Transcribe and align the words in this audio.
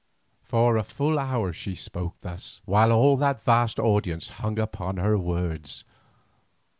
For 0.41 0.77
a 0.77 0.83
full 0.83 1.19
hour 1.19 1.53
she 1.53 1.75
spoke 1.75 2.19
thus, 2.21 2.63
while 2.65 2.91
all 2.91 3.17
that 3.17 3.39
vast 3.43 3.77
audience 3.77 4.29
hung 4.39 4.57
upon 4.57 4.97
her 4.97 5.15
words. 5.15 5.83